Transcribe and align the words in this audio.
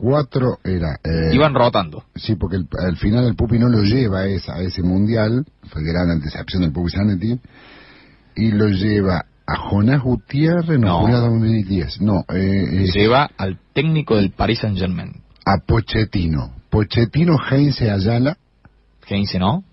504 0.00 0.58
era... 0.64 0.98
eh, 1.04 1.34
Iban 1.34 1.54
rotando. 1.54 2.04
Sí, 2.14 2.36
porque 2.36 2.56
el- 2.56 2.68
al 2.78 2.96
final 2.96 3.26
el 3.26 3.34
Pupi 3.34 3.58
no 3.58 3.68
lo 3.68 3.82
lleva 3.82 4.20
a, 4.20 4.26
esa, 4.26 4.54
a 4.54 4.60
ese 4.62 4.82
mundial, 4.82 5.44
fue 5.70 5.82
gran 5.82 6.20
decepción 6.20 6.62
del 6.62 6.72
Pupi 6.72 6.90
Zanetti, 6.90 7.40
y 8.36 8.52
lo 8.52 8.68
lleva 8.68 9.24
a 9.46 9.56
Jonás 9.56 10.02
Gutiérrez, 10.02 10.78
no, 10.78 11.08
No. 11.08 11.20
2010, 11.20 12.00
no, 12.02 12.20
eh, 12.28 12.84
eh, 12.84 12.90
Lleva 12.94 13.28
al 13.36 13.58
técnico 13.72 14.16
del 14.16 14.30
Paris 14.30 14.60
Saint 14.60 14.78
Germain. 14.78 15.22
a 15.44 15.58
Pochettino. 15.66 16.52
Pochettino, 16.70 17.36
Heinze 17.50 17.90
Ayala, 17.90 18.36
Heinze 19.08 19.38
no. 19.38 19.64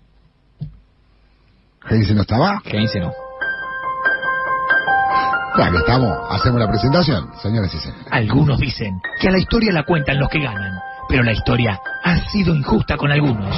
Heinze 1.88 2.14
no 2.14 2.22
estaba. 2.22 2.62
Heinze 2.64 2.98
no. 3.00 3.12
Ya 5.58 5.70
que 5.70 5.78
estamos, 5.78 6.18
hacemos 6.30 6.60
la 6.60 6.68
presentación, 6.68 7.30
señoras 7.40 7.72
y 7.74 7.78
señores. 7.78 8.06
Algunos 8.10 8.58
dicen 8.58 9.00
que 9.18 9.28
a 9.28 9.30
la 9.30 9.38
historia 9.38 9.72
la 9.72 9.84
cuentan 9.84 10.18
los 10.18 10.28
que 10.28 10.40
ganan, 10.40 10.78
pero 11.08 11.22
la 11.22 11.32
historia 11.32 11.80
ha 12.04 12.18
sido 12.28 12.54
injusta 12.54 12.96
con 12.98 13.10
algunos. 13.10 13.56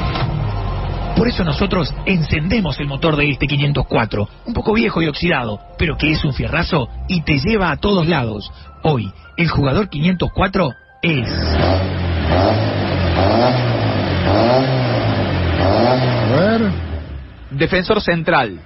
Por 1.16 1.27
eso 1.27 1.43
nosotros 1.43 1.93
encendemos 2.07 2.79
el 2.79 2.87
motor 2.87 3.16
de 3.16 3.30
este 3.30 3.48
504, 3.48 4.29
un 4.47 4.55
poco 4.55 4.74
viejo 4.74 5.02
y 5.02 5.09
oxidado, 5.09 5.59
pero 5.77 5.97
que 5.97 6.12
es 6.12 6.24
un 6.24 6.33
fierrazo 6.33 6.88
y 7.09 7.23
te 7.23 7.41
lleva 7.41 7.73
a 7.73 7.77
todos 7.79 8.07
lados. 8.07 8.52
Hoy, 8.85 9.12
el 9.37 9.49
jugador 9.49 9.88
504 9.88 10.74
es... 11.02 11.29
A 15.60 16.27
ver. 16.30 16.71
Defensor 17.51 18.01
central. 18.01 18.60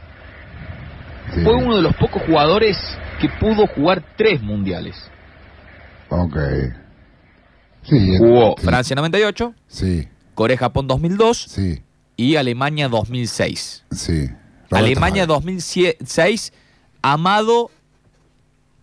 Sí. 1.32 1.40
Fue 1.42 1.54
uno 1.54 1.76
de 1.76 1.82
los 1.82 1.94
pocos 1.94 2.20
jugadores 2.26 2.76
que 3.22 3.28
pudo 3.40 3.66
jugar 3.68 4.04
tres 4.18 4.42
mundiales. 4.42 4.96
Ok. 6.10 6.36
Sí, 7.84 8.18
Jugó 8.18 8.54
sí, 8.58 8.64
Francia 8.66 8.94
98, 8.96 9.54
Sí, 9.66 10.08
Corea-Japón 10.34 10.86
2002 10.86 11.36
sí, 11.48 11.82
y 12.16 12.36
Alemania 12.36 12.88
2006. 12.88 13.84
sí. 13.90 14.28
Roberto 14.70 14.76
Alemania 14.86 15.22
Fabián. 15.24 15.28
2006, 15.28 16.52
amado 17.02 17.70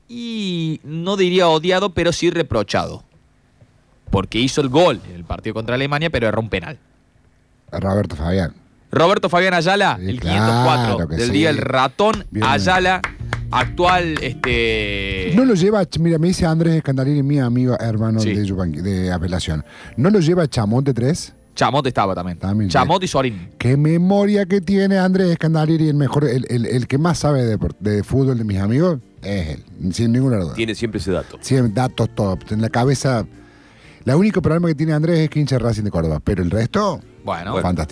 y 0.07 0.79
no 0.83 1.17
diría 1.17 1.47
odiado, 1.47 1.93
pero 1.93 2.11
sí 2.13 2.29
reprochado. 2.29 3.03
Porque 4.11 4.39
hizo 4.39 4.61
el 4.61 4.69
gol 4.69 5.01
en 5.09 5.15
el 5.15 5.23
partido 5.23 5.53
contra 5.55 5.75
Alemania, 5.75 6.09
pero 6.09 6.27
erró 6.27 6.41
un 6.41 6.49
penal. 6.49 6.77
Roberto 7.71 8.15
Fabián. 8.15 8.53
Roberto 8.91 9.29
Fabián 9.29 9.53
Ayala, 9.53 9.97
Sí, 9.99 10.09
el 10.09 10.19
claro 10.19 10.45
504 10.97 11.07
que 11.09 11.15
del 11.15 11.27
sí. 11.27 11.31
día, 11.33 11.49
el 11.51 11.57
ratón 11.57 12.25
Bien. 12.31 12.45
Ayala, 12.45 13.01
actual 13.51 14.15
este 14.21 15.31
No 15.35 15.45
lo 15.45 15.53
lleva, 15.55 15.83
mira, 15.99 16.17
me 16.17 16.27
dice 16.27 16.45
Andrés 16.45 16.75
Escandalini, 16.75 17.23
mi 17.23 17.39
amigo 17.39 17.75
hermano 17.79 18.19
Sí. 18.19 18.33
de, 18.33 18.45
Yupanqui- 18.45 18.81
de 18.81 19.11
apelación. 19.11 19.63
¿No 19.97 20.09
lo 20.09 20.19
lleva 20.19 20.47
Chamonte 20.47 20.93
3? 20.93 21.33
Chamot 21.55 21.85
estaba 21.87 22.15
también. 22.15 22.37
También, 22.37 22.69
Chamot 22.69 23.03
y 23.03 23.07
Sorín. 23.07 23.49
Qué 23.57 23.75
memoria 23.75 24.45
que 24.45 24.61
tiene 24.61 24.97
Andrés 24.97 25.31
Escandalini, 25.31 25.89
el 25.89 25.95
mejor, 25.95 26.23
el, 26.25 26.45
el- 26.49 26.65
el 26.65 26.87
que 26.87 26.97
más 26.97 27.19
sabe 27.19 27.43
de, 27.45 27.57
de 27.81 28.03
fútbol 28.03 28.37
de 28.37 28.43
mis 28.45 28.59
amigos, 28.59 28.99
es 29.21 29.57
él, 29.57 29.93
sin 29.93 30.13
ninguna 30.13 30.37
duda. 30.37 30.53
Tiene 30.53 30.73
siempre 30.73 30.99
ese 31.01 31.11
dato. 31.11 31.37
Siempre 31.41 31.73
datos 31.73 32.09
top, 32.15 32.39
en 32.51 32.61
la 32.61 32.69
cabeza. 32.69 33.25
El 34.05 34.15
único 34.15 34.41
problema 34.41 34.69
que 34.69 34.75
tiene 34.75 34.93
Andrés 34.93 35.19
es 35.19 35.29
que 35.29 35.39
hincha 35.41 35.59
Racing 35.59 35.83
de 35.83 35.91
Córdoba, 35.91 36.21
pero 36.23 36.41
el 36.41 36.49
resto, 36.49 37.01
Bueno, 37.25 37.51
Bueno. 37.51 37.85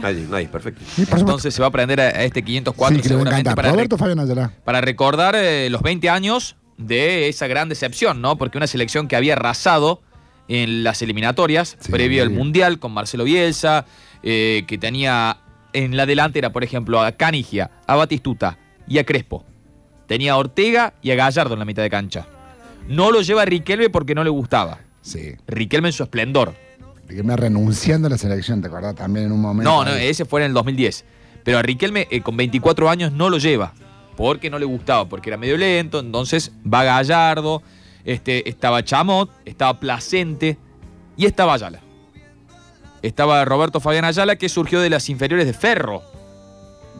Nadie, 0.00 0.26
nadie, 0.28 0.48
perfecto. 0.48 0.80
Sí, 0.96 1.04
entonces 1.10 1.54
se 1.54 1.60
va 1.60 1.66
a 1.66 1.68
aprender 1.68 2.00
a, 2.00 2.04
a 2.04 2.24
este 2.24 2.42
504 2.42 2.96
sí, 2.96 3.02
que 3.02 3.08
le 3.08 3.14
va 3.14 3.20
a 3.20 3.24
seguramente 3.24 3.40
encantar. 3.50 3.54
para, 3.64 3.72
Roberto 3.72 3.96
rec- 3.96 4.50
para 4.64 4.80
recordar 4.80 5.34
eh, 5.36 5.68
los 5.70 5.82
20 5.82 6.08
años 6.08 6.56
de 6.78 7.28
esa 7.28 7.46
gran 7.46 7.68
decepción, 7.68 8.20
¿no? 8.22 8.36
Porque 8.38 8.56
una 8.58 8.66
selección 8.66 9.06
que 9.08 9.16
había 9.16 9.34
arrasado 9.34 10.00
en 10.48 10.82
las 10.82 11.02
eliminatorias 11.02 11.76
Sí. 11.80 11.92
previo 11.92 12.22
al 12.22 12.30
Mundial 12.30 12.78
con 12.78 12.92
Marcelo 12.92 13.24
Bielsa, 13.24 13.84
eh, 14.22 14.64
que 14.66 14.78
tenía 14.78 15.38
en 15.72 15.96
la 15.96 16.06
delantera, 16.06 16.50
por 16.52 16.64
ejemplo, 16.64 17.00
a 17.02 17.12
Canigia, 17.12 17.70
a 17.86 17.94
Batistuta 17.96 18.58
y 18.88 18.98
a 18.98 19.04
Crespo. 19.04 19.44
Tenía 20.06 20.32
a 20.32 20.36
Ortega 20.36 20.94
y 21.02 21.10
a 21.10 21.14
Gallardo 21.14 21.54
en 21.54 21.58
la 21.60 21.64
mitad 21.64 21.82
de 21.82 21.90
cancha. 21.90 22.26
No 22.88 23.10
lo 23.12 23.22
lleva 23.22 23.42
a 23.42 23.44
Riquelme 23.44 23.88
porque 23.88 24.14
no 24.14 24.24
le 24.24 24.30
gustaba. 24.30 24.80
Sí. 25.00 25.32
Riquelme 25.46 25.88
en 25.88 25.92
su 25.92 26.02
esplendor. 26.02 26.54
Riquelme 27.08 27.36
renunciando 27.36 28.06
a 28.06 28.10
la 28.10 28.18
selección, 28.18 28.60
¿te 28.60 28.68
acordás? 28.68 28.94
También 28.94 29.26
en 29.26 29.32
un 29.32 29.40
momento. 29.40 29.70
No, 29.70 29.84
no, 29.84 29.92
ese 29.92 30.24
fue 30.24 30.40
en 30.40 30.46
el 30.46 30.54
2010. 30.54 31.04
Pero 31.44 31.58
a 31.58 31.62
Riquelme 31.62 32.08
eh, 32.10 32.20
con 32.22 32.36
24 32.36 32.88
años 32.88 33.12
no 33.12 33.28
lo 33.28 33.38
lleva. 33.38 33.74
Porque 34.16 34.50
no 34.50 34.58
le 34.58 34.66
gustaba, 34.66 35.08
porque 35.08 35.30
era 35.30 35.36
medio 35.36 35.56
lento. 35.56 35.98
Entonces 35.98 36.52
va 36.64 36.84
Gallardo, 36.84 37.62
este, 38.04 38.48
estaba 38.48 38.84
Chamot, 38.84 39.30
estaba 39.44 39.78
Placente 39.80 40.58
y 41.16 41.26
estaba 41.26 41.54
Ayala. 41.54 41.80
Estaba 43.02 43.44
Roberto 43.44 43.80
Fabián 43.80 44.04
Ayala, 44.04 44.36
que 44.36 44.48
surgió 44.48 44.80
de 44.80 44.90
las 44.90 45.08
inferiores 45.08 45.46
de 45.46 45.52
Ferro. 45.52 46.02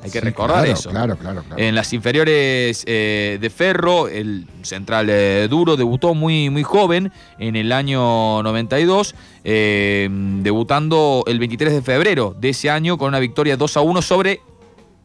Hay 0.03 0.11
que 0.11 0.19
Sí, 0.19 0.25
recordar 0.25 0.65
claro, 0.65 0.73
eso. 0.73 0.91
Claro, 0.91 1.17
claro, 1.17 1.43
claro. 1.45 1.63
En 1.63 1.75
las 1.77 1.93
inferiores 1.93 2.83
eh, 2.89 3.39
de 3.41 3.51
Ferro, 3.51 4.09
el 4.09 4.47
central 4.63 5.07
eh, 5.09 5.47
duro 5.49 5.77
debutó 5.77 6.13
muy, 6.15 6.51
muy 6.51 6.65
joven 6.65 7.13
en 7.39 7.55
el 7.55 7.71
año 7.71 8.43
92, 8.43 9.15
eh, 9.45 10.09
debutando 10.11 11.23
el 11.29 11.39
23 11.39 11.73
de 11.73 11.83
febrero 11.83 12.35
de 12.39 12.49
ese 12.49 12.69
año 12.69 12.99
con 12.99 13.09
una 13.09 13.21
victoria 13.21 13.57
2 13.57 13.77
a 13.77 13.81
1 13.81 14.03
sobre 14.03 14.41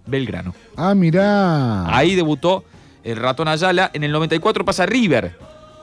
Belgrano. 0.07 0.55
Ah, 0.75 0.95
mirá. 0.95 1.95
Ahí 1.95 2.15
debutó 2.15 2.63
el 3.03 3.17
ratón 3.17 3.47
Ayala. 3.47 3.91
En 3.93 4.03
el 4.03 4.11
94 4.11 4.65
pasa 4.65 4.85
River. 4.87 5.37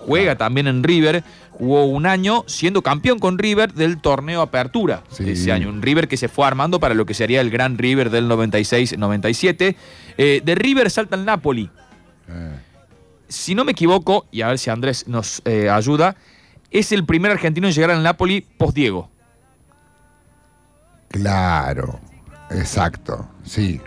Juega 0.07 0.37
también 0.37 0.67
en 0.67 0.83
River. 0.83 1.23
Jugó 1.53 1.85
un 1.85 2.05
año 2.07 2.43
siendo 2.47 2.83
campeón 2.83 3.19
con 3.21 3.39
River 3.39 3.73
del 3.75 4.01
torneo 4.01 4.43
Apertura 4.43 5.05
Sí. 5.11 5.31
ese 5.31 5.53
año. 5.53 5.69
Un 5.69 5.83
River 5.83 6.09
que 6.09 6.17
se 6.17 6.29
fue 6.29 6.47
armando 6.47 6.81
para 6.81 6.95
lo 6.95 7.07
que 7.07 7.15
sería 7.15 7.41
el 7.41 7.51
gran 7.51 7.79
River 7.79 8.11
del 8.11 8.29
96-97. 8.29 9.77
Eh, 10.19 10.43
de 10.45 10.55
River 10.57 10.91
salta 10.91 11.15
al 11.17 11.25
Napoli. 11.25 11.71
Eh, 12.29 12.51
Si 13.29 13.55
no 13.55 13.65
me 13.65 13.73
equivoco, 13.73 14.27
y 14.31 14.43
a 14.43 14.49
ver 14.49 14.59
si 14.59 14.71
Andrés 14.71 15.07
nos 15.09 15.43
eh, 15.45 15.69
ayuda, 15.71 16.17
es 16.71 16.93
el 16.93 17.05
primer 17.05 17.31
argentino 17.33 17.67
en 17.69 17.73
llegar 17.73 17.91
al 17.91 18.03
Napoli 18.03 18.41
post 18.59 18.75
Diego. 18.75 19.11
claro. 21.09 22.01
Exacto. 22.51 23.29
Sí. 23.45 23.81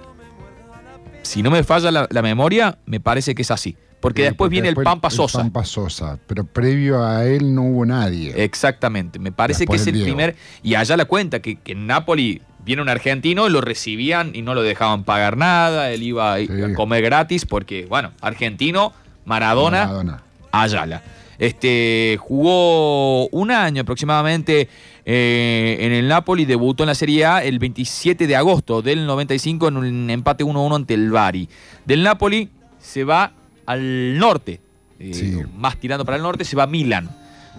Si 1.21 1.43
no 1.43 1.51
me 1.51 1.63
falla 1.63 1.91
la, 1.91 2.07
la 2.09 2.21
memoria, 2.21 2.79
me 2.85 2.99
parece 2.99 3.35
que 3.35 3.41
es 3.43 3.51
así. 3.51 3.77
Porque 4.07 4.23
después 4.23 4.37
porque 4.47 4.51
viene 4.51 4.67
después 4.69 4.83
el 4.85 4.91
Pampa 4.91 5.09
Sosa. 5.09 5.39
Pampa 5.39 5.63
Sosa. 5.65 6.17
Pero 6.27 6.43
previo 6.45 7.05
a 7.05 7.25
él 7.25 7.53
no 7.53 7.63
hubo 7.63 7.85
nadie. 7.85 8.33
Exactamente, 8.43 9.19
me 9.19 9.31
parece 9.31 9.59
Después 9.61 9.79
que 9.79 9.81
es 9.83 9.87
el 9.87 9.93
Diego. 9.95 10.05
primer. 10.07 10.35
Y 10.63 10.75
allá 10.75 10.97
la 10.97 11.05
cuenta 11.05 11.39
que, 11.41 11.55
que 11.57 11.71
en 11.73 11.87
Napoli 11.87 12.41
viene 12.65 12.81
un 12.81 12.89
argentino, 12.89 13.47
lo 13.49 13.61
recibían 13.61 14.35
y 14.35 14.41
no 14.41 14.53
lo 14.53 14.61
dejaban 14.61 15.03
pagar 15.05 15.37
nada, 15.37 15.91
él 15.91 16.03
iba 16.03 16.33
a, 16.33 16.37
Sí. 16.37 16.47
a 16.61 16.73
comer 16.73 17.01
gratis 17.03 17.45
porque, 17.45 17.85
bueno, 17.85 18.11
argentino, 18.21 18.91
Maradona, 19.25 19.85
Maradona. 19.85 20.23
Ayala. 20.51 21.01
Este, 21.39 22.17
jugó 22.19 23.27
un 23.29 23.51
año 23.51 23.83
aproximadamente 23.83 24.67
eh, 25.05 25.77
en 25.79 25.91
el 25.93 26.07
Napoli, 26.07 26.45
debutó 26.45 26.83
en 26.83 26.87
la 26.87 26.95
Serie 26.95 27.25
A 27.25 27.43
el 27.43 27.59
27 27.59 28.25
de 28.27 28.35
agosto 28.35 28.81
del 28.81 29.05
95 29.05 29.67
en 29.67 29.77
un 29.77 30.09
empate 30.09 30.43
1-1 30.43 30.75
ante 30.75 30.93
el 30.95 31.11
Bari. 31.11 31.47
Del 31.85 32.03
Napoli 32.03 32.49
se 32.79 33.03
va 33.03 33.31
al 33.67 34.17
norte, 34.17 34.59
eh, 34.99 35.13
Sí. 35.13 35.37
más 35.55 35.77
tirando 35.77 36.03
para 36.05 36.17
el 36.17 36.23
norte, 36.23 36.43
se 36.43 36.55
va 36.55 36.63
a 36.63 36.67
Milan. 36.67 37.09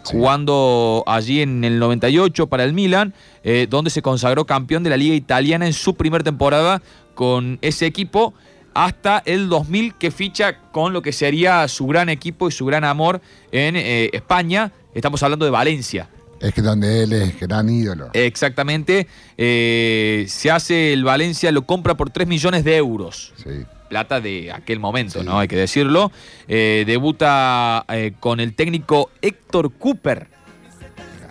Sí. 0.03 0.17
Jugando 0.17 1.05
allí 1.07 1.41
en 1.43 1.63
el 1.65 1.79
98 1.79 2.47
para 2.49 2.65
el 2.65 2.73
Milan, 2.73 3.15
eh, 3.45 3.67
donde 3.71 3.91
se 3.91 4.03
consagró 4.03 4.45
campeón 4.45 4.83
de 4.83 4.91
la 4.91 4.97
Liga 4.97 5.15
Italiana 5.15 5.67
en 5.67 5.73
su 5.73 5.95
primera 5.95 6.25
temporada 6.25 6.83
con 7.15 7.59
ese 7.63 7.87
equipo 7.87 8.35
hasta 8.75 9.23
el 9.27 9.49
2000 9.49 9.95
que 9.95 10.11
ficha 10.11 10.59
con 10.71 10.93
lo 10.93 11.03
que 11.03 11.13
sería 11.13 11.67
su 11.69 11.87
gran 11.89 12.09
equipo 12.09 12.49
y 12.49 12.53
su 12.53 12.65
gran 12.65 12.85
amor 12.85 13.21
en 13.51 13.75
eh, 13.77 14.11
España. 14.13 14.73
Estamos 14.95 15.23
hablando 15.23 15.45
de 15.45 15.51
Valencia. 15.51 16.09
Es 16.41 16.55
que 16.55 16.63
donde 16.63 17.03
él 17.03 17.13
es 17.13 17.39
gran 17.41 17.69
ídolo. 17.69 18.11
Exactamente. 18.13 19.07
eh, 19.37 20.25
se 20.29 20.51
hace 20.51 20.93
el 20.93 21.05
Valencia, 21.05 21.51
lo 21.53 21.63
compra 21.63 21.97
por 21.97 22.11
3 22.11 22.27
millones 22.29 22.65
de 22.65 22.77
euros. 22.77 23.33
Sí. 23.43 23.65
Plata 23.89 24.21
de 24.21 24.53
aquel 24.53 24.79
momento, 24.81 25.21
Sí. 25.21 25.27
¿no? 25.27 25.39
Hay 25.39 25.49
que 25.49 25.57
decirlo. 25.57 26.13
Eh, 26.47 26.85
debuta 26.87 27.85
eh, 27.89 28.13
con 28.21 28.39
el 28.41 28.55
técnico 28.55 29.11
Héctor 29.23 29.73
Cooper 29.73 30.29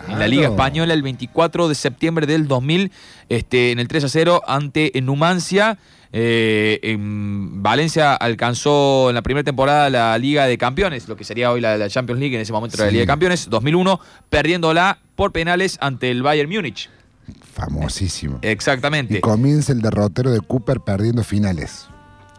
en 0.08 0.18
la 0.18 0.26
Liga. 0.28 0.48
Española 0.48 0.94
el 0.94 1.02
24 1.02 1.68
de 1.68 1.74
septiembre 1.74 2.26
del 2.26 2.48
2000, 2.48 2.90
este, 3.28 3.70
en 3.72 3.78
el 3.78 3.88
3 3.88 4.04
a 4.04 4.08
0 4.08 4.42
ante 4.46 4.90
Numancia. 5.02 5.78
Eh, 6.12 6.80
en 6.82 7.62
Valencia 7.62 8.14
alcanzó 8.14 9.10
en 9.10 9.14
la 9.14 9.22
primera 9.22 9.44
temporada 9.44 9.90
la 9.90 10.16
Liga 10.18 10.46
de 10.46 10.56
Campeones, 10.56 11.06
lo 11.08 11.16
que 11.16 11.24
sería 11.24 11.52
hoy 11.52 11.60
la, 11.60 11.76
la 11.76 11.88
Champions 11.90 12.18
League, 12.20 12.34
en 12.34 12.40
ese 12.40 12.52
momento 12.52 12.76
era 12.76 12.84
la 12.84 12.90
Sí. 12.90 12.94
Liga 12.94 13.02
de 13.02 13.06
Campeones, 13.06 13.50
2001, 13.50 14.00
perdiéndola 14.30 14.98
por 15.16 15.32
penales 15.32 15.76
ante 15.80 16.10
el 16.10 16.22
Bayern 16.22 16.48
Múnich. 16.50 16.88
Famosísimo. 17.52 18.38
Exactamente. 18.42 19.18
Y 19.18 19.20
comienza 19.20 19.72
el 19.72 19.82
derrotero 19.82 20.30
de 20.30 20.40
Cooper 20.40 20.80
perdiendo 20.80 21.22
finales. 21.24 21.86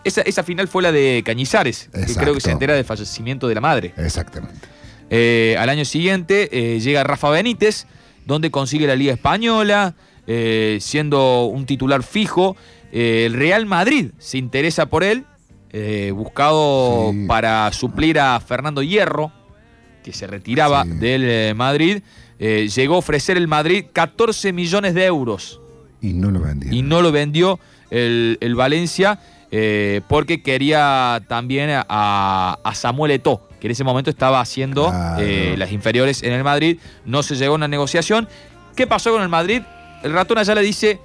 Esa, 0.03 0.21
esa 0.21 0.43
final 0.43 0.67
fue 0.67 0.81
la 0.81 0.91
de 0.91 1.21
Cañizares, 1.25 1.89
que 1.93 2.15
creo 2.15 2.33
que 2.33 2.39
se 2.39 2.51
entera 2.51 2.73
del 2.73 2.85
fallecimiento 2.85 3.47
de 3.47 3.55
la 3.55 3.61
madre. 3.61 3.93
Exactamente. 3.97 4.67
Eh, 5.09 5.55
al 5.59 5.69
año 5.69 5.83
siguiente 5.85 6.49
eh, 6.51 6.79
llega 6.79 7.03
Rafa 7.03 7.29
Benítez, 7.29 7.85
donde 8.25 8.49
consigue 8.49 8.87
la 8.87 8.95
Liga 8.95 9.11
Española, 9.13 9.95
eh, 10.25 10.77
siendo 10.81 11.45
un 11.45 11.65
titular 11.65 12.01
fijo. 12.03 12.55
Eh, 12.91 13.25
el 13.25 13.33
Real 13.33 13.65
Madrid 13.65 14.11
se 14.17 14.37
interesa 14.37 14.87
por 14.87 15.03
él, 15.03 15.25
eh, 15.71 16.11
buscado 16.15 17.11
Sí. 17.13 17.25
para 17.27 17.71
suplir 17.71 18.19
a 18.19 18.39
Fernando 18.39 18.81
Hierro, 18.81 19.31
que 20.03 20.13
se 20.13 20.25
retiraba 20.27 20.83
Sí. 20.85 20.91
del 20.91 21.23
eh, 21.25 21.53
Madrid. 21.55 22.01
Llegó 22.39 22.95
a 22.95 22.99
ofrecer 22.99 23.35
el 23.35 23.49
Madrid 23.49 23.85
14 23.91 24.53
millones 24.53 24.93
de 24.93 25.03
euros 25.05 25.59
Y 26.01 26.13
no 26.13 26.31
lo 26.31 26.39
vendieron. 26.39 26.73
y 26.73 26.81
no 26.83 27.01
lo 27.01 27.11
vendió 27.11 27.59
el, 27.91 28.37
el 28.39 28.55
Valencia 28.55 29.19
porque 30.07 30.41
quería 30.41 31.21
también 31.27 31.69
a, 31.73 32.59
a 32.63 32.75
Samuel 32.75 33.11
Eto'o, 33.11 33.49
que 33.59 33.67
en 33.67 33.71
ese 33.71 33.83
momento 33.83 34.09
estaba 34.09 34.39
haciendo 34.39 34.85
Claro. 34.89 35.21
eh, 35.21 35.55
las 35.57 35.73
inferiores 35.73 36.23
en 36.23 36.31
el 36.31 36.43
Madrid. 36.45 36.77
No 37.03 37.23
se 37.23 37.35
llegó 37.35 37.53
a 37.53 37.55
una 37.55 37.67
negociación. 37.67 38.29
¿Qué 38.75 38.87
pasó 38.87 39.11
con 39.11 39.21
el 39.21 39.27
Madrid? 39.27 39.61
El 40.03 40.13
ratón 40.13 40.37
allá 40.37 40.55
le 40.55 40.61
dice, 40.61 40.97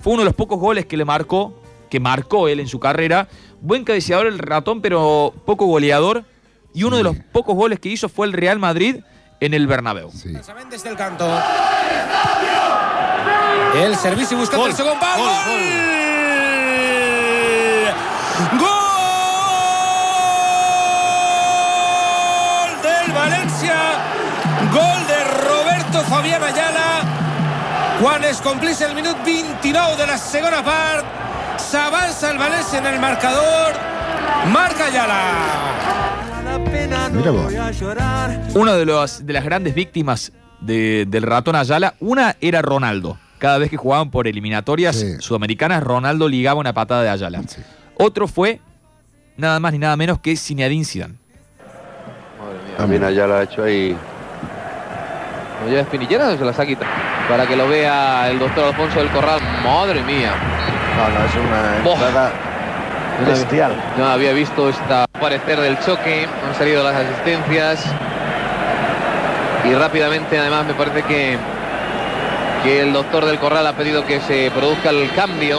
fue 0.00 0.12
uno 0.12 0.22
de 0.22 0.26
los 0.26 0.34
pocos 0.34 0.58
goles 0.58 0.86
que 0.86 0.96
le 0.96 1.04
marcó, 1.04 1.54
que 1.90 2.00
marcó 2.00 2.48
él 2.48 2.60
en 2.60 2.68
su 2.68 2.78
carrera. 2.80 3.28
Buen 3.60 3.84
cabeceador 3.84 4.26
el 4.26 4.38
ratón, 4.38 4.80
pero 4.80 5.34
poco 5.44 5.66
goleador. 5.66 6.24
Y 6.74 6.84
uno 6.84 6.96
de 6.96 7.02
los 7.02 7.16
pocos 7.32 7.56
goles 7.56 7.80
que 7.80 7.88
hizo 7.88 8.08
fue 8.08 8.26
el 8.26 8.32
Real 8.32 8.58
Madrid 8.58 8.96
en 9.40 9.54
el 9.54 9.66
Bernabéu. 9.66 10.10
Sí. 10.10 10.32
Desde 10.70 10.90
el 10.90 10.96
canto. 10.96 11.26
El 13.74 13.96
servicio 13.96 14.36
buscando 14.36 14.66
el 14.66 14.74
segundo 14.74 14.98
palo. 15.00 15.24
¡Gol! 18.52 18.60
¡Gol 18.60 18.77
Quan 28.00 28.22
es 28.24 28.40
complís 28.40 28.80
el 28.80 28.94
minut 28.94 29.16
29 29.24 29.96
de 29.96 30.06
la 30.06 30.16
segona 30.18 30.62
part, 30.64 31.04
s'avança 31.58 32.30
el 32.30 32.38
València 32.38 32.78
en 32.78 32.86
el 32.86 33.00
marcador. 33.00 33.74
Marca 34.52 34.86
Ayala. 34.86 35.22
Mira 37.12 37.30
vos. 37.32 37.52
Una 38.54 38.74
de, 38.74 38.84
los, 38.86 39.26
de 39.26 39.32
las 39.32 39.44
grandes 39.44 39.74
víctimas 39.74 40.32
de- 40.60 41.06
del 41.08 41.22
ratón 41.24 41.56
Ayala, 41.56 41.94
una 42.00 42.36
era 42.40 42.62
Ronaldo. 42.62 43.18
Cada 43.38 43.58
vez 43.58 43.70
que 43.70 43.76
jugaban 43.76 44.10
por 44.10 44.26
eliminatorias 44.28 44.96
Sí. 44.96 45.16
sudamericanas, 45.20 45.82
Ronaldo 45.82 46.28
ligaba 46.28 46.60
una 46.60 46.72
patada 46.72 47.02
de 47.02 47.08
Ayala. 47.10 47.42
Sí. 47.48 47.62
Otro 47.96 48.28
fue 48.28 48.60
nada 49.36 49.58
más 49.60 49.72
ni 49.72 49.78
nada 49.78 49.96
menos 49.96 50.20
que 50.20 50.36
Zinedine 50.36 50.84
Zidane. 50.84 51.14
También 52.76 53.02
allá 53.02 53.26
lo 53.26 53.34
ha 53.36 53.42
hecho 53.42 53.62
ahí. 53.64 53.96
¿No 55.62 55.68
lleva 55.68 55.80
espinillera 55.82 56.28
o 56.28 56.36
se 56.36 56.44
las 56.44 56.58
ha 56.58 56.66
quitado? 56.66 56.90
Para 57.28 57.46
que 57.46 57.56
lo 57.56 57.68
vea 57.68 58.30
el 58.30 58.38
doctor 58.38 58.66
Alfonso 58.66 59.00
del 59.00 59.08
Corral. 59.10 59.40
Madre 59.64 60.02
mía. 60.02 60.32
No, 60.96 61.08
no, 61.18 61.24
es 61.26 61.34
una 61.34 63.30
bestial. 63.30 63.72
No 63.96 64.06
había 64.06 64.32
visto 64.32 64.68
esta 64.68 65.06
parecer 65.20 65.60
del 65.60 65.78
choque. 65.80 66.26
Han 66.46 66.54
salido 66.54 66.84
las 66.84 66.94
asistencias. 66.94 67.84
Y 69.68 69.74
rápidamente, 69.74 70.38
además, 70.38 70.66
me 70.66 70.74
parece 70.74 71.02
que, 71.02 71.36
que 72.62 72.80
el 72.82 72.92
doctor 72.92 73.24
del 73.26 73.38
Corral 73.38 73.66
ha 73.66 73.72
pedido 73.74 74.06
que 74.06 74.20
se 74.20 74.50
produzca 74.52 74.90
el 74.90 75.10
cambio. 75.14 75.58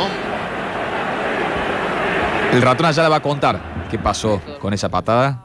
El 2.54 2.62
ratón 2.62 2.88
Ayala 2.88 3.10
va 3.10 3.18
a 3.18 3.22
contar 3.22 3.60
qué 3.92 4.00
pasó 4.00 4.42
con 4.60 4.74
esa 4.74 4.90
patada 4.90 5.44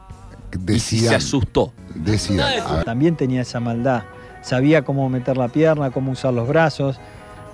y 0.69 0.79
si 0.79 0.99
se 0.99 1.03
Decían. 1.05 1.15
asustó. 1.17 1.73
Decían. 1.95 2.47
También 2.85 3.17
tenía 3.17 3.43
esa 3.43 3.61
maldad. 3.61 4.03
Sabía 4.44 4.82
cómo 4.82 5.08
meter 5.08 5.37
la 5.37 5.49
pierna, 5.49 5.91
cómo 5.91 6.12
usar 6.12 6.32
los 6.35 6.46
brazos. 6.46 7.00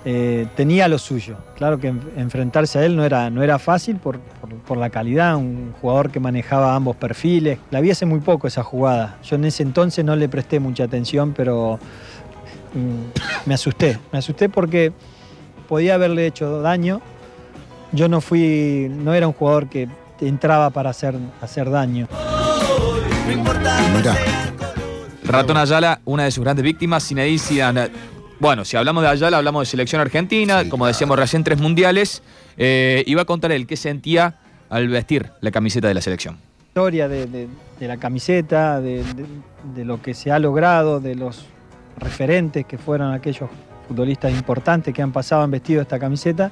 eh, 0.03 0.47
tenía 0.55 0.87
lo 0.87 0.97
suyo. 0.97 1.37
Claro 1.55 1.79
que 1.79 1.89
en- 1.89 2.01
enfrentarse 2.17 2.79
a 2.79 2.83
él 2.85 2.95
no 2.95 3.05
era, 3.05 3.29
no 3.29 3.43
era 3.43 3.59
fácil 3.59 3.97
por, 3.97 4.17
por- 4.19 4.55
por 4.55 4.77
la 4.77 4.89
calidad, 4.89 5.35
un 5.35 5.73
jugador 5.79 6.09
que 6.09 6.19
manejaba 6.19 6.73
ambos 6.75 6.95
perfiles. 6.95 7.59
La 7.69 7.81
vi 7.81 7.91
hace 7.91 8.07
muy 8.07 8.19
poco 8.19 8.47
esa 8.47 8.63
jugada. 8.63 9.17
Yo 9.23 9.35
en 9.35 9.45
ese 9.45 9.61
entonces 9.61 10.03
no 10.03 10.15
le 10.15 10.27
presté 10.27 10.59
mucha 10.59 10.85
atención, 10.85 11.33
pero 11.37 11.77
mm, 12.73 13.47
me 13.47 13.53
asusté. 13.53 13.99
Me 14.11 14.17
asusté 14.17 14.49
porque 14.49 14.91
podía 15.69 15.93
haberle 15.93 16.25
hecho 16.25 16.61
daño. 16.61 16.99
Yo 17.91 18.07
no 18.09 18.21
fui, 18.21 18.87
no 18.89 19.13
era 19.13 19.27
un 19.27 19.33
jugador 19.33 19.67
que 19.69 19.87
entraba 20.19 20.71
para 20.71 20.89
hacer, 20.89 21.13
hacer 21.41 21.69
daño. 21.69 22.07
mirá, 23.27 24.15
Ratón 25.23 25.57
Ayala, 25.57 26.01
una 26.05 26.23
de 26.23 26.31
sus 26.31 26.43
grandes 26.43 26.63
víctimas, 26.63 27.07
Zinedine 27.07 27.39
Zidane. 27.39 27.89
Bueno, 28.39 28.65
si 28.65 28.75
hablamos 28.75 29.03
de 29.03 29.09
Ayala, 29.09 29.37
hablamos 29.37 29.61
de 29.61 29.65
selección 29.67 30.01
argentina, 30.01 30.63
Sí, 30.63 30.69
como 30.69 30.83
claro. 30.85 30.93
decíamos 30.93 31.17
recién, 31.19 31.43
tres 31.43 31.59
mundiales. 31.59 32.23
Eh, 32.57 33.03
iba 33.05 33.21
a 33.21 33.25
contar 33.25 33.51
él 33.51 33.67
qué 33.67 33.77
sentía 33.77 34.39
al 34.69 34.87
vestir 34.87 35.29
la 35.41 35.51
camiseta 35.51 35.87
de 35.87 35.93
la 35.93 36.01
selección. 36.01 36.37
historia 36.67 37.07
de, 37.07 37.25
de- 37.27 37.47
de 37.79 37.87
la 37.87 37.97
camiseta, 37.97 38.79
de, 38.79 39.03
de- 39.03 39.25
de 39.75 39.85
lo 39.85 40.01
que 40.01 40.13
se 40.13 40.31
ha 40.31 40.39
logrado, 40.39 40.99
de 40.99 41.15
los 41.15 41.45
referentes 41.97 42.65
que 42.65 42.77
fueron 42.77 43.11
aquellos 43.13 43.49
futbolistas 43.87 44.31
importantes 44.31 44.93
que 44.93 45.01
han 45.01 45.11
pasado, 45.11 45.41
han 45.43 45.51
vestido 45.51 45.81
esta 45.81 45.99
camiseta. 45.99 46.49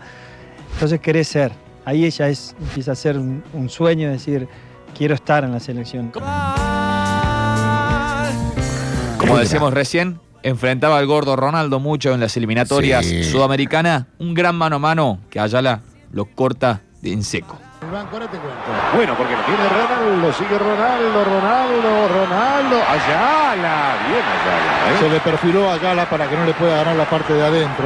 Entonces 0.74 1.00
querés 1.00 1.28
ser. 1.28 1.52
Ahí 1.86 2.04
ella 2.06 2.28
es, 2.30 2.56
empieza 2.60 2.92
a 2.92 2.96
ser 2.96 3.18
un, 3.18 3.42
un 3.54 3.70
sueño, 3.70 4.10
decir, 4.12 4.48
quiero 4.98 5.16
estar 5.16 5.44
en 5.44 5.52
la 5.54 5.60
selección. 5.60 6.12
Como 9.30 9.40
decíamos 9.40 9.74
recién, 9.74 10.20
enfrentaba 10.44 10.98
al 10.98 11.06
gordo 11.06 11.36
Ronaldo 11.36 11.80
mucho 11.80 12.14
en 12.14 12.20
las 12.20 12.36
eliminatorias 12.36 13.06
Sí. 13.06 13.24
sudamericanas. 13.24 14.06
Un 14.18 14.34
gran 14.34 14.56
mano 14.56 14.78
a 14.78 14.80
mano 14.80 15.20
que 15.30 15.40
Ayala 15.40 15.82
lo 16.12 16.26
corta 16.26 16.82
en 17.04 17.24
seco. 17.24 17.58
Bueno, 17.80 19.16
porque 19.18 19.36
lo 19.36 19.42
tiene 19.44 19.70
Ronaldo, 19.70 20.34
sigue 20.34 20.58
Ronaldo, 20.58 21.24
Ronaldo, 21.24 22.08
Ronaldo. 22.08 22.76
Ayala, 22.76 23.96
bien 24.08 24.22
Ayala. 24.22 24.92
¿eh? 24.92 24.98
Se 25.00 25.10
le 25.10 25.20
perfiló 25.22 25.70
a 25.70 25.76
Ayala 25.76 26.10
para 26.10 26.28
que 26.30 26.36
no 26.36 26.46
le 26.46 26.54
pueda 26.54 26.78
ganar 26.78 26.96
la 26.96 27.10
parte 27.10 27.34
de 27.34 27.46
adentro. 27.46 27.86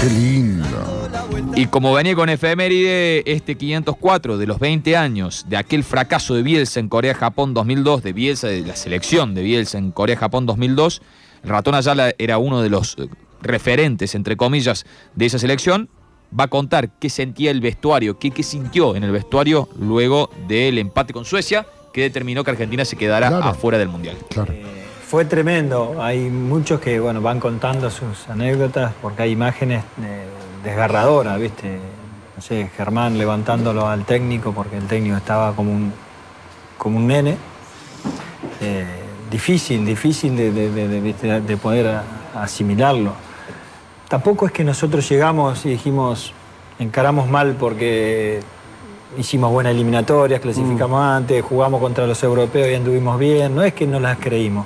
qué 0.00 0.06
lindo. 0.10 0.97
Y 1.54 1.66
como 1.66 1.92
venía 1.92 2.14
con 2.14 2.28
efeméride 2.28 3.22
este 3.30 3.56
504 3.56 4.38
de 4.38 4.46
los 4.46 4.58
20 4.58 4.96
años 4.96 5.44
de 5.48 5.56
aquel 5.56 5.82
fracaso 5.84 6.34
de 6.34 6.42
Bielsa 6.42 6.80
en 6.80 6.88
Corea-Japón 6.88 7.52
2002, 7.54 8.02
de 8.02 8.12
Bielsa, 8.12 8.46
de 8.48 8.60
la 8.60 8.76
selección 8.76 9.34
de 9.34 9.42
Bielsa 9.42 9.78
en 9.78 9.90
Corea-Japón 9.90 10.46
2002, 10.46 11.02
el 11.42 11.50
ratón 11.50 11.74
Ayala 11.74 12.12
era 12.18 12.38
uno 12.38 12.62
de 12.62 12.70
los 12.70 12.96
eh, 12.98 13.08
referentes, 13.42 14.14
entre 14.14 14.36
comillas, 14.36 14.86
de 15.14 15.26
esa 15.26 15.38
selección. 15.38 15.88
Va 16.38 16.44
a 16.44 16.48
contar 16.48 16.90
qué 16.98 17.08
sentía 17.10 17.50
el 17.50 17.60
vestuario, 17.60 18.18
qué, 18.18 18.30
qué 18.30 18.42
sintió 18.42 18.94
en 18.96 19.02
el 19.04 19.10
vestuario 19.10 19.68
luego 19.80 20.30
del 20.46 20.78
empate 20.78 21.12
con 21.12 21.24
Suecia, 21.24 21.66
que 21.92 22.02
determinó 22.02 22.44
que 22.44 22.50
Argentina 22.50 22.84
se 22.84 22.96
quedara 22.96 23.28
Claro. 23.28 23.44
afuera 23.46 23.78
del 23.78 23.88
Mundial. 23.88 24.16
Claro. 24.30 24.52
Fue 25.06 25.24
tremendo. 25.24 25.96
Hay 26.02 26.18
muchos 26.28 26.80
que 26.80 27.00
bueno, 27.00 27.22
van 27.22 27.40
contando 27.40 27.88
sus 27.90 28.28
anécdotas 28.28 28.92
porque 29.00 29.22
hay 29.22 29.30
imágenes 29.32 29.82
eh, 30.02 30.26
desgarradoras, 30.62 31.38
¿viste? 31.38 31.78
No 32.36 32.42
sé, 32.42 32.70
Germán 32.76 33.18
levantándolo 33.18 33.86
al 33.88 34.04
técnico 34.04 34.52
porque 34.52 34.76
el 34.76 34.86
técnico 34.86 35.16
estaba 35.16 35.54
como 35.54 35.72
un, 35.72 35.92
como 36.76 36.98
un 36.98 37.06
nene. 37.06 37.36
Eh, 38.60 38.84
difícil, 39.30 39.84
difícil 39.84 40.36
de, 40.36 40.50
de- 40.52 40.70
de- 40.88 41.40
de, 41.40 41.56
poder 41.56 42.00
asimilarlo. 42.34 43.12
Tampoco 44.08 44.46
es 44.46 44.52
que 44.52 44.64
nosotros 44.64 45.08
llegamos 45.08 45.66
y 45.66 45.70
dijimos, 45.70 46.32
encaramos 46.78 47.28
mal 47.28 47.56
porque 47.58 48.40
hicimos 49.18 49.50
buenas 49.50 49.72
eliminatorias, 49.74 50.40
clasificamos 50.40 51.02
antes, 51.02 51.42
jugamos 51.44 51.80
contra 51.80 52.06
los 52.06 52.22
europeos 52.22 52.68
y 52.68 52.74
anduvimos 52.74 53.18
bien. 53.18 53.54
No 53.54 53.62
es 53.62 53.74
que 53.74 53.86
no 53.86 54.00
las 54.00 54.18
creímos. 54.18 54.64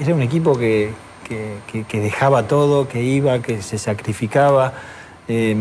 Era 0.00 0.14
un 0.14 0.22
equipo 0.22 0.56
que, 0.58 0.92
que- 1.28 1.58
que- 1.70 1.84
que 1.84 2.00
dejaba 2.00 2.44
todo, 2.44 2.88
que 2.88 3.02
iba, 3.02 3.38
que 3.40 3.62
se 3.62 3.78
sacrificaba. 3.78 4.72
Eh, 5.28 5.56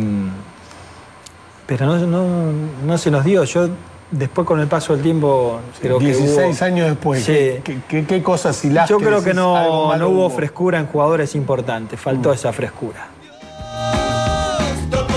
pero 1.65 1.85
no, 1.85 1.97
no- 2.05 2.51
no 2.85 2.97
se 2.97 3.09
nos 3.11 3.23
dio. 3.25 3.43
Yo 3.43 3.69
después 4.11 4.45
con 4.45 4.59
el 4.59 4.67
paso 4.67 4.93
del 4.93 5.01
tiempo 5.01 5.59
creo 5.81 5.97
que 5.99 6.05
16 6.05 6.61
hubo- 6.61 6.65
años 6.65 6.87
después. 6.89 7.23
Sí. 7.23 7.33
¿Qué, 7.63 8.05
qué- 8.07 8.21
cosas 8.23 8.63
hilaste? 8.63 8.91
Yo 8.91 8.99
creo 8.99 9.23
que 9.23 9.33
no, 9.33 9.95
no 9.97 10.09
hubo 10.09 10.27
hubo. 10.27 10.29
frescura 10.29 10.79
en 10.79 10.85
jugadores 10.87 11.33
importantes, 11.35 11.99
faltó 11.99 12.31
esa 12.31 12.53
frescura. 12.53 13.07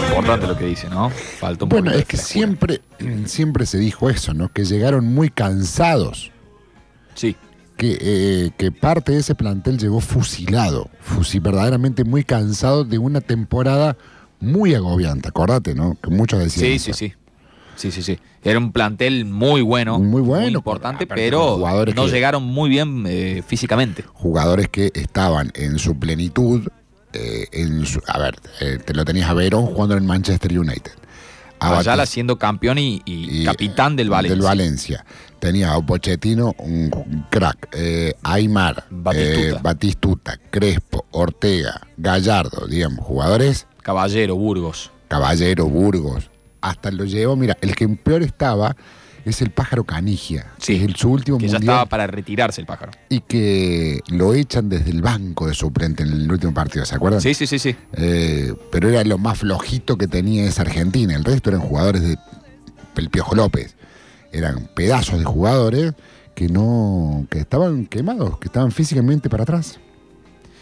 Importante 0.08 0.46
lo 0.48 0.56
que 0.56 0.64
dice, 0.66 0.88
¿no? 0.88 1.10
Falta 1.10 1.64
un 1.64 1.68
Bueno, 1.68 1.90
es 1.92 2.04
que 2.04 2.16
siempre, 2.16 2.80
siempre 3.26 3.66
se 3.66 3.78
dijo 3.78 4.10
eso, 4.10 4.34
¿no? 4.34 4.48
Que 4.48 4.64
llegaron 4.64 5.06
muy 5.06 5.30
cansados. 5.30 6.32
Sí. 7.14 7.36
Que, 7.76 7.96
eh, 8.00 8.50
que 8.58 8.72
parte 8.72 9.12
de 9.12 9.18
ese 9.18 9.36
plantel 9.36 9.78
llegó 9.78 10.00
fusilado, 10.00 10.88
fusi, 11.00 11.38
verdaderamente 11.38 12.02
muy 12.02 12.24
cansado 12.24 12.84
de 12.84 12.98
una 12.98 13.20
temporada 13.20 13.96
muy 14.40 14.74
agobiante, 14.74 15.28
acordate, 15.28 15.74
¿no? 15.74 15.96
Que 16.02 16.10
muchos 16.10 16.38
decían. 16.40 16.66
Sí, 16.72 16.78
sí, 16.78 16.92
sí. 16.92 17.12
Sí, 17.76 17.92
sí, 17.92 18.02
sí. 18.02 18.18
Era 18.42 18.58
un 18.58 18.72
plantel 18.72 19.24
muy 19.24 19.62
bueno. 19.62 20.00
Muy 20.00 20.20
bueno, 20.20 20.46
Muy 20.46 20.52
importante, 20.54 21.06
pero 21.06 21.58
no 21.94 22.04
que- 22.06 22.10
llegaron 22.10 22.42
muy 22.42 22.68
bien 22.68 23.04
eh, 23.06 23.42
físicamente. 23.46 24.04
Jugadores 24.14 24.68
que 24.68 24.90
estaban 24.94 25.52
en 25.54 25.78
su 25.78 25.96
plenitud. 25.98 26.66
eh, 27.14 27.46
en 27.52 27.86
su- 27.86 28.02
a 28.06 28.18
ver, 28.18 28.36
eh, 28.60 28.78
te 28.84 28.92
lo 28.92 29.02
tenías 29.02 29.30
a 29.30 29.32
Verón 29.34 29.64
jugando 29.64 29.96
en 29.96 30.04
Manchester 30.04 30.58
United. 30.58 30.92
A 31.58 31.68
Ayala 31.78 31.96
Batista- 32.02 32.06
siendo 32.06 32.38
campeón 32.38 32.76
y, 32.78 33.00
y 33.06 33.40
y, 33.40 33.44
capitán 33.46 33.96
del 33.96 34.10
Valencia. 34.10 34.34
Del 34.36 34.44
Valencia. 34.44 35.04
Tenía 35.38 35.72
a 35.72 35.80
Pochettino, 35.80 36.54
un 36.58 36.90
crack. 37.30 37.68
eh, 37.72 38.12
Aymar, 38.22 38.84
Batistuta. 38.90 39.40
eh, 39.56 39.58
Batistuta, 39.62 40.38
Crespo, 40.50 41.06
Ortega, 41.12 41.80
Gallardo, 41.96 42.66
digamos, 42.66 43.04
jugadores 43.06 43.66
Caballero, 43.82 44.36
Burgos. 44.36 44.90
Caballero, 45.08 45.66
Burgos. 45.66 46.30
Hasta 46.60 46.90
lo 46.90 47.04
llevó, 47.04 47.36
mira, 47.36 47.56
el 47.60 47.74
que 47.74 47.88
peor 47.88 48.22
estaba 48.22 48.76
es 49.24 49.42
el 49.42 49.50
pájaro 49.50 49.84
Canigia, 49.84 50.52
Sí, 50.58 50.74
que 50.74 50.78
es 50.84 50.88
el, 50.88 50.96
su 50.96 51.10
último 51.10 51.38
Que 51.38 51.48
ya 51.48 51.54
mundial 51.54 51.74
estaba 51.74 51.86
para 51.86 52.06
retirarse 52.06 52.60
el 52.60 52.66
pájaro. 52.66 52.92
y 53.10 53.20
que 53.20 54.00
lo 54.08 54.32
echan 54.34 54.68
desde 54.68 54.90
el 54.90 55.02
banco 55.02 55.46
de 55.46 55.54
suplente 55.54 56.02
en 56.02 56.10
el 56.10 56.30
último 56.32 56.54
partido, 56.54 56.84
¿se 56.86 56.94
acuerdan? 56.94 57.20
Sí, 57.20 57.34
sí, 57.34 57.46
sí, 57.46 57.58
sí. 57.58 57.76
Eh, 57.92 58.54
pero 58.72 58.88
era 58.88 59.04
lo 59.04 59.18
más 59.18 59.38
flojito 59.38 59.98
que 59.98 60.08
tenía 60.08 60.44
esa 60.46 60.62
Argentina. 60.62 61.14
El 61.14 61.24
resto 61.24 61.50
eran 61.50 61.60
jugadores 61.60 62.02
de 62.02 62.18
el 62.96 63.10
Piojo 63.10 63.34
López. 63.36 63.76
Eran 64.32 64.68
pedazos 64.74 65.18
de 65.18 65.24
jugadores 65.24 65.92
que 66.34 66.48
no. 66.48 67.26
que 67.30 67.38
estaban 67.38 67.86
quemados, 67.86 68.38
que 68.38 68.46
estaban 68.48 68.72
físicamente 68.72 69.28
para 69.28 69.42
atrás. 69.44 69.78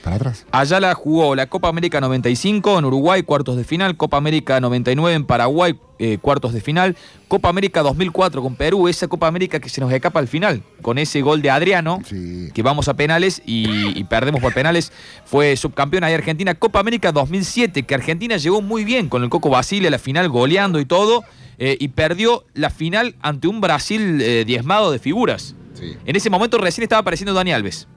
Para 0.06 0.16
atrás. 0.18 0.46
Ayala 0.52 0.94
jugó 0.94 1.34
la 1.34 1.48
Copa 1.48 1.66
América 1.66 2.00
95 2.00 2.78
en 2.78 2.84
Uruguay, 2.84 3.24
cuartos 3.24 3.56
de 3.56 3.64
final, 3.64 3.96
Copa 3.96 4.16
América 4.16 4.60
99 4.60 5.16
en 5.16 5.24
Paraguay, 5.24 5.76
eh, 5.98 6.18
cuartos 6.22 6.52
de 6.52 6.60
final, 6.60 6.96
Copa 7.26 7.48
América 7.48 7.82
2004 7.82 8.40
con 8.40 8.54
Perú, 8.54 8.86
esa 8.86 9.08
Copa 9.08 9.26
América 9.26 9.58
que 9.58 9.68
se 9.68 9.80
nos 9.80 9.92
escapa 9.92 10.20
al 10.20 10.28
final, 10.28 10.62
con 10.80 10.98
ese 10.98 11.22
gol 11.22 11.42
de 11.42 11.50
Adriano, 11.50 11.98
Sí. 12.04 12.50
que 12.54 12.62
vamos 12.62 12.86
a 12.86 12.94
penales 12.94 13.42
y, 13.44 13.98
y 13.98 14.04
perdemos 14.04 14.40
por 14.40 14.54
penales, 14.54 14.92
fue 15.24 15.56
subcampeón 15.56 16.04
ahí 16.04 16.14
Argentina, 16.14 16.54
Copa 16.54 16.78
América 16.78 17.10
2007, 17.10 17.82
que 17.82 17.94
Argentina 17.96 18.36
llegó 18.36 18.62
muy 18.62 18.84
bien 18.84 19.08
con 19.08 19.24
el 19.24 19.28
Coco 19.28 19.50
Basile 19.50 19.88
a 19.88 19.90
la 19.90 19.98
final 19.98 20.28
goleando 20.28 20.78
y 20.78 20.84
todo, 20.84 21.24
eh, 21.58 21.76
y 21.80 21.88
perdió 21.88 22.44
la 22.54 22.70
final 22.70 23.16
ante 23.22 23.48
un 23.48 23.60
Brasil 23.60 24.20
eh, 24.22 24.44
diezmado 24.46 24.92
de 24.92 25.00
figuras. 25.00 25.56
Sí. 25.74 25.96
En 26.06 26.14
ese 26.14 26.30
momento 26.30 26.58
recién 26.58 26.84
estaba 26.84 27.00
apareciendo 27.00 27.34
Dani 27.34 27.50
Alves. 27.50 27.88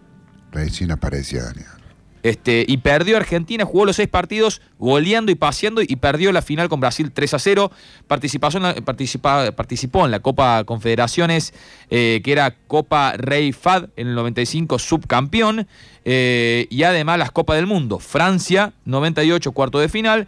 Recién 0.52 0.90
aparecía 0.90 1.44
Daniel. 1.44 1.68
Este, 2.22 2.66
y 2.68 2.78
perdió 2.78 3.16
Argentina, 3.18 3.64
jugó 3.66 3.86
los 3.86 3.96
seis 3.96 4.10
partidos, 4.10 4.62
goleando 4.78 5.32
y 5.32 5.36
paseando, 5.36 5.82
y 5.82 5.96
perdió 5.96 6.32
la 6.32 6.42
final 6.42 6.68
con 6.70 6.80
Brasil 6.80 7.12
3 7.14 7.34
a 7.34 7.40
0. 7.40 7.72
Participación, 8.08 8.64
participa- 8.84 9.52
participó 9.54 10.06
en 10.06 10.12
la 10.12 10.20
Copa 10.20 10.64
Confederaciones, 10.66 11.54
eh, 11.90 12.22
que 12.24 12.32
era 12.32 12.56
Copa 12.68 13.14
Rey 13.18 13.52
Fad 13.54 13.90
en 13.96 14.10
el 14.10 14.16
95, 14.16 14.80
subcampeón. 14.80 15.68
eh, 16.06 16.66
y 16.72 16.84
además 16.84 17.20
las 17.20 17.32
Copas 17.32 17.58
del 17.58 17.68
Mundo. 17.68 18.00
Francia, 18.00 18.74
98, 18.86 19.52
cuarto 19.52 19.80
de 19.80 19.90
final. 19.90 20.28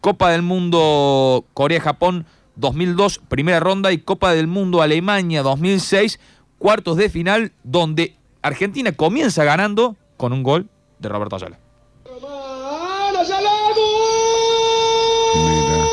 Copa 0.00 0.30
del 0.30 0.42
Mundo 0.42 1.44
Corea-Japón 1.54 2.24
2002, 2.56 3.20
primera 3.28 3.60
ronda. 3.60 3.92
Y 3.92 3.98
Copa 3.98 4.32
del 4.32 4.46
Mundo 4.46 4.80
Alemania 4.82 5.42
2006, 5.42 6.18
cuartos 6.58 6.96
de 6.96 7.10
final, 7.10 7.52
donde 7.62 8.16
Argentina 8.42 8.92
comienza 8.92 9.44
ganando 9.44 9.96
con 10.16 10.32
un 10.32 10.42
gol 10.42 10.68
de 11.02 11.08
Roberto 11.08 11.36
Ayala. 11.36 11.58
Mira. 15.34 15.84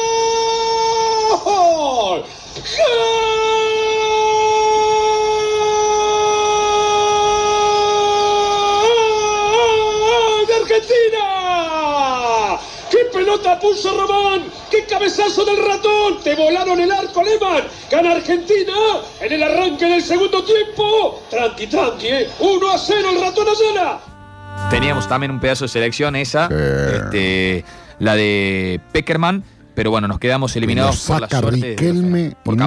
¡Gol! 1.44 2.24
¡Gol 10.06 10.48
de 10.48 10.54
Argentina! 10.54 11.26
¡Qué 12.92 12.98
pelota 13.12 13.60
puso 13.60 13.98
Román! 13.98 14.52
¡Qué 14.70 14.86
cabezazo 14.86 15.44
del 15.44 15.58
ratón! 15.66 16.20
¡Te 16.24 16.36
volaron 16.36 16.80
el 16.80 16.92
arco, 16.92 17.24
Lehmann! 17.24 17.64
¡Gana 17.90 18.12
Argentina 18.12 19.02
en 19.20 19.34
el 19.34 19.42
arranque 19.42 19.86
del 19.86 20.04
segundo 20.04 20.44
tiempo! 20.44 21.24
¡Tranqui, 21.32 21.66
tranqui! 21.68 22.08
¿eh? 22.08 22.30
¡1 22.40 22.70
a 22.72 22.78
0 22.78 23.10
el 23.10 23.22
ratón 23.22 23.48
Ayala! 23.50 24.09
Teníamos 24.70 25.08
también 25.08 25.32
un 25.32 25.40
pedazo 25.40 25.66
de 25.66 25.70
selección 25.70 26.16
esa, 26.16 26.46
este, 27.06 27.66
la 27.98 28.16
de 28.16 28.80
Peckerman, 28.92 29.44
pero 29.74 29.90
bueno, 29.92 30.08
nos 30.08 30.20
quedamos 30.20 30.56
eliminados 30.56 31.06
por 31.08 31.22
la 31.22 31.28
saca 31.28 31.42
suerte 31.42 31.68
de- 31.70 31.76
por 32.44 32.54
y 32.54 32.58
no, 32.58 32.66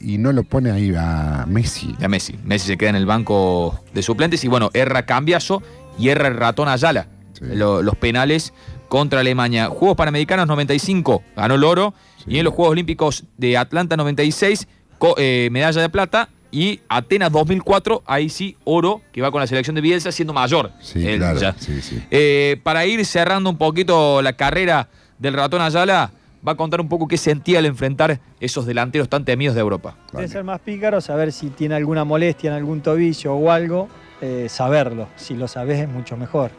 y 0.00 0.18
no 0.18 0.32
lo 0.32 0.42
pone 0.42 0.70
ahí 0.72 0.92
a 0.96 1.44
Messi. 1.46 1.94
A 2.02 2.08
Messi. 2.08 2.36
Messi 2.44 2.66
se 2.66 2.76
queda 2.76 2.90
en 2.90 2.96
el 2.96 3.06
banco 3.06 3.80
de 3.94 4.02
suplentes 4.02 4.42
y 4.44 4.48
bueno, 4.48 4.70
erra 4.74 5.06
Cambiaso 5.06 5.62
y 5.98 6.08
erra 6.08 6.28
el 6.28 6.36
ratón 6.36 6.68
Ayala. 6.68 7.06
Sí. 7.38 7.44
Lo- 7.54 7.82
los 7.82 7.94
penales 7.96 8.52
contra 8.88 9.20
Alemania. 9.20 9.68
Juegos 9.68 9.96
Panamericanos 9.96 10.46
95, 10.48 11.22
ganó 11.36 11.54
el 11.54 11.64
oro. 11.64 11.94
Y 12.26 12.38
en 12.38 12.44
los 12.44 12.54
Juegos 12.54 12.72
Olímpicos 12.72 13.24
de 13.36 13.56
Atlanta 13.58 13.96
96, 13.96 14.66
co- 14.98 15.14
eh, 15.18 15.48
medalla 15.52 15.80
de 15.80 15.88
plata. 15.88 16.28
Y 16.54 16.78
Atenas 16.88 17.32
2004, 17.32 18.04
ahí 18.06 18.28
sí, 18.28 18.56
oro, 18.62 19.02
que 19.10 19.20
va 19.20 19.32
con 19.32 19.40
la 19.40 19.46
selección 19.48 19.74
de 19.74 19.80
Bielsa 19.80 20.12
siendo 20.12 20.32
mayor. 20.32 20.70
Sí, 20.80 21.04
Él 21.04 21.18
claro. 21.18 21.40
ya. 21.40 21.52
Sí, 21.58 21.82
sí. 21.82 22.00
Eh, 22.12 22.60
para 22.62 22.86
ir 22.86 23.04
cerrando 23.04 23.50
un 23.50 23.58
poquito 23.58 24.22
la 24.22 24.34
carrera 24.34 24.88
del 25.18 25.34
ratón 25.34 25.62
Ayala, 25.62 26.12
va 26.46 26.52
a 26.52 26.54
contar 26.54 26.80
un 26.80 26.88
poco 26.88 27.08
qué 27.08 27.16
sentía 27.16 27.58
al 27.58 27.66
enfrentar 27.66 28.20
esos 28.38 28.66
delanteros 28.66 29.08
tan 29.08 29.24
temidos 29.24 29.56
de 29.56 29.62
Europa. 29.62 29.96
Debe 30.12 30.28
ser 30.28 30.44
más 30.44 30.60
pícaro 30.60 31.00
saber 31.00 31.32
si 31.32 31.48
tiene 31.48 31.74
alguna 31.74 32.04
molestia 32.04 32.50
en 32.50 32.56
algún 32.56 32.82
tobillo 32.82 33.34
o 33.34 33.50
algo, 33.50 33.88
eh, 34.20 34.46
saberlo. 34.48 35.08
Si 35.16 35.34
lo 35.34 35.48
sabes 35.48 35.80
es 35.80 35.88
mucho 35.88 36.16
mejor, 36.16 36.52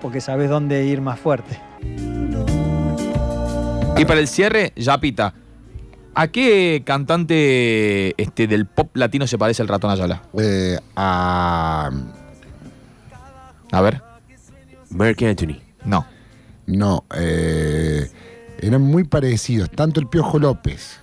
porque 0.00 0.20
sabes 0.20 0.50
dónde 0.50 0.84
ir 0.86 1.00
más 1.00 1.18
fuerte. 1.18 1.58
Y 3.98 4.04
para 4.04 4.20
el 4.20 4.28
cierre, 4.28 4.72
Yapita, 4.76 5.34
¿a 6.14 6.28
qué 6.28 6.82
cantante 6.84 8.20
este, 8.20 8.46
del 8.46 8.66
pop 8.66 8.90
latino 8.96 9.26
se 9.26 9.38
parece 9.38 9.62
el 9.62 9.68
ratón 9.68 9.90
Ayala? 9.90 10.22
Eh, 10.38 10.78
a- 10.96 11.90
A 13.72 13.80
ver. 13.80 14.02
Mark 14.90 15.16
Anthony. 15.24 15.58
No. 15.84 16.06
no, 16.66 17.04
eh, 17.16 18.08
eran 18.60 18.82
muy 18.82 19.04
parecidos, 19.04 19.70
tanto 19.70 19.98
el 20.00 20.06
Piojo 20.06 20.38
López 20.38 21.00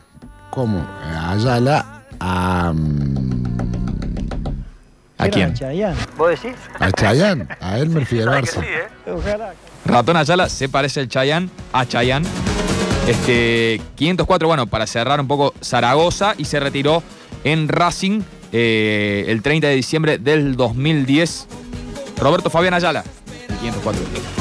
como 0.52 0.86
Ayala 1.28 2.04
a, 2.20 2.72
mm, 2.74 3.44
¿A 5.18 5.28
quién? 5.28 5.54
Chayanne. 5.54 5.98
¿Vos 6.18 6.30
decís? 6.30 6.56
a 6.80 6.92
Chayanne, 6.92 7.48
a 7.60 7.78
Elmer 7.80 8.06
Figueroa. 8.06 8.42
Ojalá. 9.08 9.54
Ratón 9.86 10.16
Ayala 10.16 10.48
se 10.48 10.70
parece 10.70 11.02
el 11.02 11.10
Chayán 11.10 11.50
a 11.74 11.86
Chayán. 11.86 12.24
Este, 13.08 13.82
504, 13.96 14.48
bueno, 14.48 14.68
para 14.68 14.86
cerrar 14.86 15.20
un 15.20 15.28
poco 15.28 15.54
Zaragoza 15.62 16.36
y 16.38 16.46
se 16.46 16.60
retiró 16.60 17.02
en 17.44 17.68
Racing 17.68 18.22
eh, 18.52 19.26
el 19.28 19.42
30 19.42 19.68
de 19.68 19.76
diciembre 19.76 20.18
del 20.18 20.56
2010. 20.56 21.48
Roberto 22.18 22.50
Fabián 22.50 22.74
Ayala, 22.74 23.04
el 23.48 23.56
504. 23.58 24.39